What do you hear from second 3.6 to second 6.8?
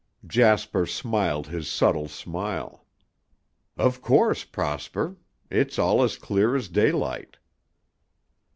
"Of course, Prosper. It's all as clear as